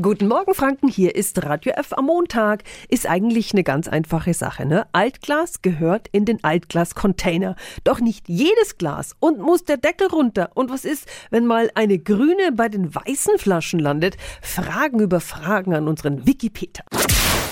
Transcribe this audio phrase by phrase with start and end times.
[0.00, 0.88] Guten Morgen, Franken.
[0.88, 2.62] Hier ist Radio F am Montag.
[2.88, 4.86] Ist eigentlich eine ganz einfache Sache, ne?
[4.92, 7.56] Altglas gehört in den Altglascontainer.
[7.82, 10.50] Doch nicht jedes Glas und muss der Deckel runter.
[10.54, 14.16] Und was ist, wenn mal eine grüne bei den weißen Flaschen landet?
[14.40, 16.84] Fragen über Fragen an unseren Wikipedia.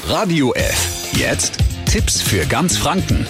[0.07, 1.11] Radio F.
[1.15, 3.27] Jetzt Tipps für ganz Franken.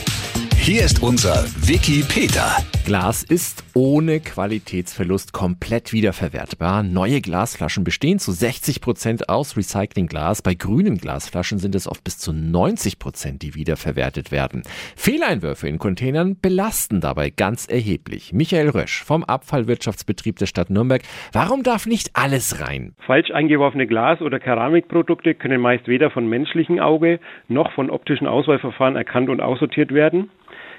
[0.58, 2.54] Hier ist unser Wiki Peter.
[2.86, 6.84] Glas ist ohne Qualitätsverlust komplett wiederverwertbar.
[6.84, 10.40] Neue Glasflaschen bestehen zu 60 Prozent aus Recyclingglas.
[10.40, 14.62] Bei grünen Glasflaschen sind es oft bis zu 90 Prozent, die wiederverwertet werden.
[14.94, 18.32] Fehleinwürfe in Containern belasten dabei ganz erheblich.
[18.32, 21.02] Michael Rösch vom Abfallwirtschaftsbetrieb der Stadt Nürnberg.
[21.32, 22.94] Warum darf nicht alles rein?
[23.04, 27.18] Falsch eingeworfene Glas- oder Keramikprodukte können meist weder von menschlichem Auge
[27.48, 30.30] noch von optischen Auswahlverfahren erkannt und aussortiert werden.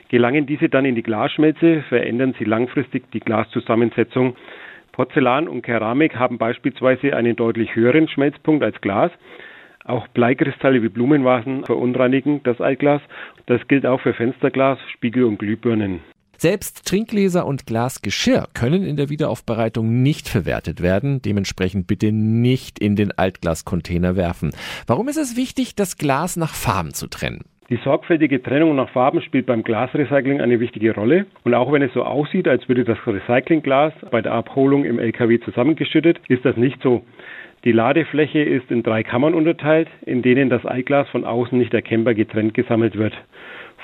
[0.09, 4.35] Gelangen diese dann in die Glasschmelze, verändern sie langfristig die Glaszusammensetzung.
[4.91, 9.11] Porzellan und Keramik haben beispielsweise einen deutlich höheren Schmelzpunkt als Glas.
[9.83, 13.01] Auch Bleikristalle wie Blumenvasen verunreinigen das Altglas.
[13.45, 16.01] Das gilt auch für Fensterglas, Spiegel und Glühbirnen.
[16.39, 21.21] Selbst Trinkgläser und Glasgeschirr können in der Wiederaufbereitung nicht verwertet werden.
[21.21, 24.51] Dementsprechend bitte nicht in den Altglascontainer werfen.
[24.85, 27.43] Warum ist es wichtig, das Glas nach Farben zu trennen?
[27.69, 31.25] Die sorgfältige Trennung nach Farben spielt beim Glasrecycling eine wichtige Rolle.
[31.43, 35.39] Und auch wenn es so aussieht, als würde das Recyclingglas bei der Abholung im LKW
[35.39, 37.03] zusammengeschüttet, ist das nicht so.
[37.65, 42.13] Die Ladefläche ist in drei Kammern unterteilt, in denen das Altglas von außen nicht erkennbar
[42.13, 43.13] getrennt gesammelt wird.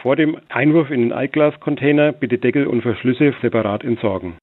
[0.02, 4.36] Vor dem Einwurf in den Altglascontainer bitte Deckel und Verschlüsse separat entsorgen.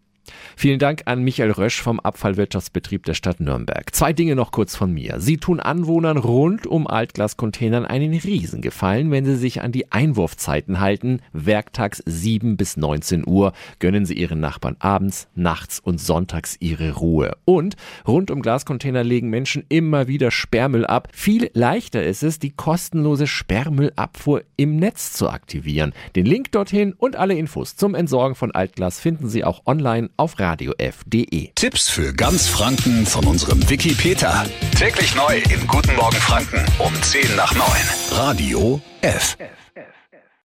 [0.56, 3.94] Vielen Dank an Michael Rösch vom Abfallwirtschaftsbetrieb der Stadt Nürnberg.
[3.94, 5.20] Zwei Dinge noch kurz von mir.
[5.20, 11.20] Sie tun Anwohnern rund um Altglascontainern einen Riesengefallen, wenn sie sich an die Einwurfzeiten halten.
[11.32, 17.36] Werktags 7 bis 19 Uhr gönnen sie ihren Nachbarn abends, nachts und sonntags ihre Ruhe.
[17.44, 21.08] Und rund um Glascontainer legen Menschen immer wieder Sperrmüll ab.
[21.12, 25.92] Viel leichter ist es, die kostenlose Sperrmüllabfuhr im Netz zu aktivieren.
[26.16, 30.39] Den Link dorthin und alle Infos zum Entsorgen von Altglas finden Sie auch online auf
[30.40, 31.50] radiof.de.
[31.54, 34.46] Tipps für ganz Franken von unserem Wiki Peter.
[34.76, 37.66] Täglich neu im Guten Morgen Franken um 10 nach 9.
[38.12, 39.36] Radio F.